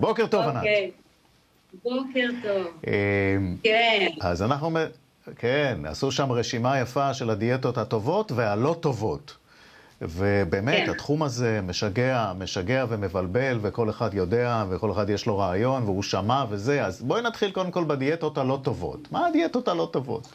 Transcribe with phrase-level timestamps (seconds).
[0.00, 0.56] בוקר טוב, ענת.
[0.56, 0.90] אוקיי.
[1.84, 2.66] בוקר טוב.
[2.86, 4.08] אה, כן.
[4.20, 4.70] אז אנחנו,
[5.36, 9.36] כן, עשו שם רשימה יפה של הדיאטות הטובות והלא טובות.
[10.02, 10.90] ובאמת, כן.
[10.90, 16.44] התחום הזה משגע, משגע ומבלבל, וכל אחד יודע, וכל אחד יש לו רעיון, והוא שמע
[16.48, 16.84] וזה.
[16.84, 19.12] אז בואי נתחיל קודם כל בדיאטות הלא טובות.
[19.12, 20.28] מה הדיאטות הלא טובות?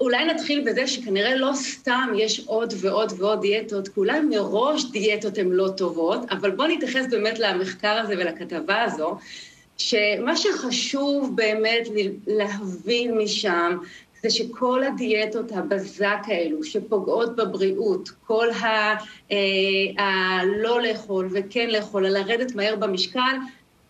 [0.00, 5.38] אולי נתחיל בזה שכנראה לא סתם יש עוד ועוד ועוד דיאטות, כי אולי מראש דיאטות
[5.38, 9.16] הן לא טובות, אבל בואו נתייחס באמת למחקר הזה ולכתבה הזו,
[9.76, 11.88] שמה שחשוב באמת
[12.26, 13.78] להבין משם,
[14.22, 18.64] זה שכל הדיאטות הבזק האלו, שפוגעות בבריאות, כל ה...
[19.32, 23.36] אה, הלא לאכול וכן לאכול, לרדת מהר במשקל,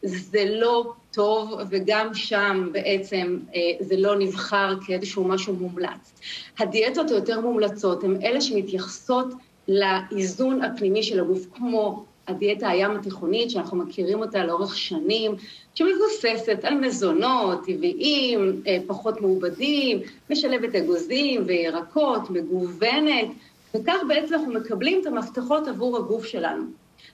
[0.03, 6.21] זה לא טוב, וגם שם בעצם אה, זה לא נבחר כאיזשהו משהו מומלץ.
[6.59, 9.27] הדיאטות היותר מומלצות הן אלה שמתייחסות
[9.69, 15.35] לאיזון הפנימי של הגוף, כמו הדיאטה הים התיכונית, שאנחנו מכירים אותה לאורך שנים,
[15.75, 23.29] שמבוססת על מזונות טבעיים, אה, פחות מעובדים, משלבת אגוזים וירקות, מגוונת,
[23.75, 26.65] וכך בעצם אנחנו מקבלים את המפתחות עבור הגוף שלנו.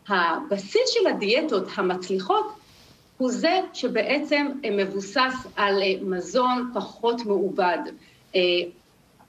[0.09, 2.47] הבסיס של הדיאטות המצליחות
[3.19, 7.79] הוא זה שבעצם אה, מבוסס על אה, מזון פחות מעובד.
[8.37, 8.41] אה,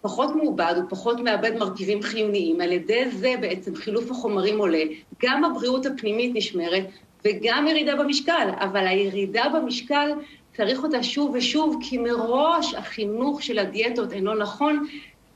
[0.01, 4.83] פחות מעובד, הוא פחות מאבד מרכיבים חיוניים, על ידי זה בעצם חילוף החומרים עולה,
[5.23, 6.83] גם הבריאות הפנימית נשמרת
[7.25, 10.11] וגם ירידה במשקל, אבל הירידה במשקל
[10.57, 14.87] צריך אותה שוב ושוב, כי מראש החינוך של הדיאטות אינו נכון,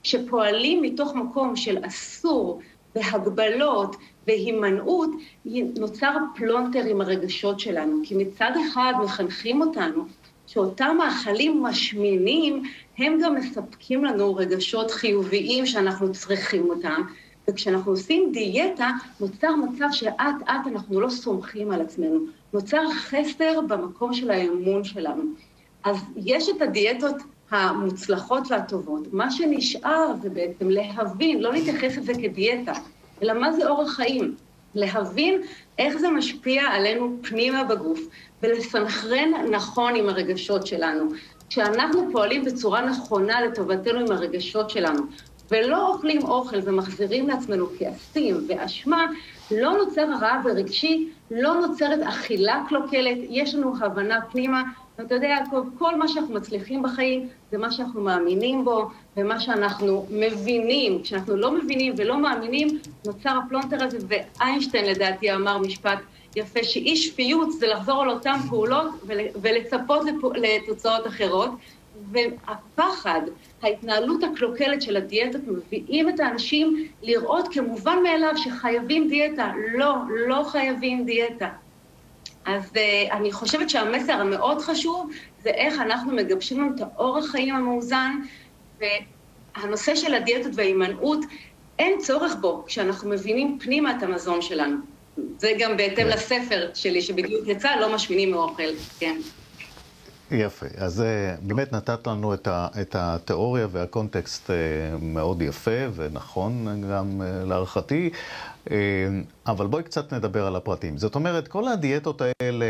[0.04, 2.62] שפועלים מתוך מקום של אסור
[2.96, 3.96] והגבלות
[4.28, 5.10] והימנעות,
[5.80, 7.98] נוצר פלונטר עם הרגשות שלנו.
[8.04, 10.06] כי מצד אחד מחנכים אותנו
[10.48, 12.64] שאותם מאכלים משמינים,
[12.98, 17.02] הם גם מספקים לנו רגשות חיוביים שאנחנו צריכים אותם.
[17.50, 22.20] וכשאנחנו עושים דיאטה, נוצר מצב שאט אט אנחנו לא סומכים על עצמנו.
[22.54, 25.24] נוצר חסר במקום של האמון שלנו.
[25.84, 27.16] אז יש את הדיאטות
[27.52, 29.14] המוצלחות והטובות.
[29.14, 32.74] מה שנשאר זה בעצם להבין, לא להתייחס לזה כדיאטה,
[33.24, 34.36] אלא מה זה אורח חיים.
[34.76, 35.42] להבין
[35.78, 38.00] איך זה משפיע עלינו פנימה בגוף,
[38.44, 41.10] ולסנכרן נכון עם הרגשות שלנו.
[41.50, 45.04] כשאנחנו פועלים בצורה נכונה לטובתנו עם הרגשות שלנו,
[45.52, 49.06] ולא אוכלים אוכל ומחזירים לעצמנו כעסים ואשמה,
[49.52, 54.64] לא נוצר רעב רגשי, לא נוצרת אכילה קלוקלת, יש לנו הבנה פנימה,
[55.00, 60.06] ואתה יודע, יעקב, כל מה שאנחנו מצליחים בחיים זה מה שאנחנו מאמינים בו, ומה שאנחנו
[60.10, 61.02] מבינים.
[61.04, 62.68] כשאנחנו לא מבינים ולא מאמינים,
[63.06, 66.00] נוצר הפלונטר הזה, ואיינשטיין לדעתי אמר משפט
[66.36, 70.02] יפה, שאי שפיות זה לחזור על אותן פעולות ול, ולצפות
[70.36, 71.50] לתוצאות אחרות.
[72.12, 73.22] והפחד,
[73.62, 79.52] ההתנהלות הקלוקלת של הדיאטות, מביאים את האנשים לראות כמובן מאליו שחייבים דיאטה.
[79.74, 79.96] לא,
[80.28, 81.50] לא חייבים דיאטה.
[82.46, 85.12] אז uh, אני חושבת שהמסר המאוד חשוב
[85.44, 88.12] זה איך אנחנו מגבשים לנו את האורח חיים המאוזן,
[88.80, 91.20] והנושא של הדיאטות וההימנעות,
[91.80, 94.78] אין צורך בו כשאנחנו מבינים פנימה את המזון שלנו.
[95.38, 98.64] זה גם בהתאם לספר שלי שבדיוק יצא, לא משמינים מאוכל,
[99.00, 99.18] כן.
[100.32, 100.66] יפה.
[100.78, 104.56] אז אה, באמת נתת לנו את, ה, את התיאוריה והקונטקסט אה,
[105.02, 108.10] מאוד יפה ונכון גם אה, להערכתי,
[109.48, 110.98] אבל בואי קצת נדבר על הפרטים.
[110.98, 112.66] זאת אומרת, כל הדיאטות האלה,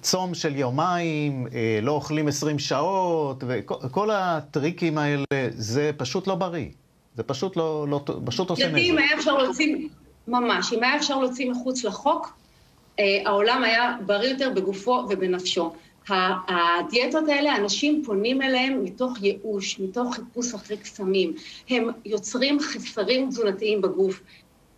[0.00, 1.46] צום של יומיים,
[1.82, 6.66] לא אוכלים 20 שעות, וכל הטריקים האלה, זה פשוט לא בריא.
[7.16, 8.78] זה פשוט לא, לא פשוט עושה נזק.
[8.78, 9.88] אם היה אפשר להוציא,
[10.28, 12.36] ממש, אם היה אפשר להוציא מחוץ לחוק,
[12.98, 15.72] העולם היה בריא יותר בגופו ובנפשו.
[16.08, 21.34] הדיאטות האלה, אנשים פונים אליהם מתוך ייאוש, מתוך חיפוש אחרי קסמים.
[21.70, 24.20] הם יוצרים חסרים תזונתיים בגוף.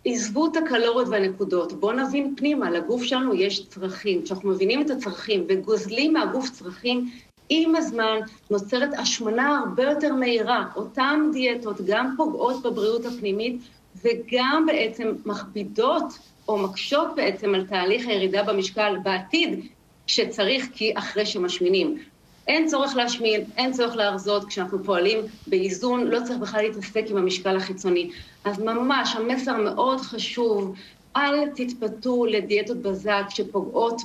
[0.05, 4.21] עזבו את הקלוריות והנקודות, בואו נבין פנימה, לגוף שלנו יש צרכים.
[4.21, 7.09] כשאנחנו מבינים את הצרכים וגוזלים מהגוף צרכים,
[7.49, 8.19] עם הזמן
[8.51, 10.65] נוצרת השמנה הרבה יותר מהירה.
[10.75, 13.61] אותן דיאטות גם פוגעות בבריאות הפנימית
[14.03, 16.03] וגם בעצם מכבידות
[16.47, 19.65] או מקשות בעצם על תהליך הירידה במשקל בעתיד,
[20.07, 21.97] שצריך כי אחרי שמשמינים.
[22.47, 27.57] אין צורך להשמין, אין צורך להרזות, כשאנחנו פועלים באיזון, לא צריך בכלל להתעסק עם המשקל
[27.57, 28.09] החיצוני.
[28.43, 30.75] אז ממש, המסר מאוד חשוב,
[31.15, 34.01] אל תתפתו לדיאטות בזק שפוגעות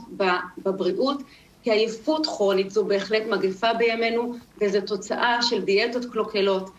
[0.59, 1.23] בבריאות,
[1.63, 6.71] כי עייפות כרונית זו בהחלט מגפה בימינו, וזו תוצאה של דיאטות קלוקלות.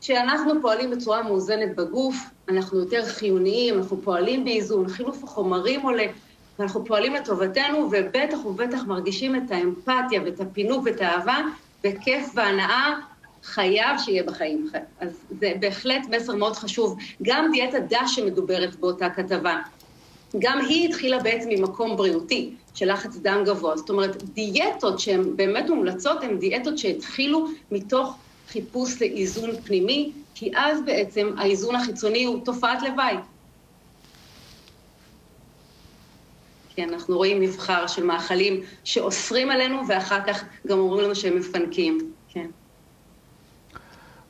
[0.00, 2.16] כשאנחנו פועלים בצורה מאוזנת בגוף,
[2.48, 6.06] אנחנו יותר חיוניים, אנחנו פועלים באיזון, חילוף החומרים עולה,
[6.58, 11.38] ואנחנו פועלים לטובתנו, ובטח ובטח מרגישים את האמפתיה ואת הפינוק ואת האהבה,
[11.84, 12.94] וכיף והנאה
[13.44, 14.70] חייב שיהיה בחיים.
[15.00, 15.08] אז
[15.40, 16.96] זה בהחלט מסר מאוד חשוב.
[17.22, 19.58] גם דיאטה דש שמדוברת באותה כתבה.
[20.38, 23.76] גם היא התחילה בעצם ממקום בריאותי של לחץ דם גבוה.
[23.76, 28.16] זאת אומרת, דיאטות שהן באמת מומלצות הן דיאטות שהתחילו מתוך
[28.48, 33.14] חיפוש לאיזון פנימי, כי אז בעצם האיזון החיצוני הוא תופעת לוואי.
[36.78, 42.12] כן, אנחנו רואים מבחר של מאכלים שאוסרים עלינו, ואחר כך גם אומרים לנו שהם מפנקים,
[42.28, 42.46] כן.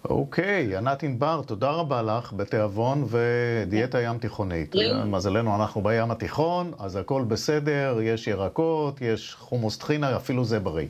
[0.05, 4.75] אוקיי, ענת ענבר, תודה רבה לך בתיאבון ודיאטה ים תיכונית.
[5.07, 10.89] מזלנו, אנחנו בים התיכון, אז הכל בסדר, יש ירקות, יש חומוס טחינה, אפילו זה בריא.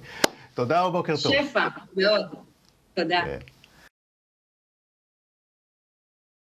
[0.55, 1.33] תודה ובוקר טוב.
[1.33, 2.23] שפע, מאוד.
[2.95, 3.21] תודה.
[3.25, 3.58] כן.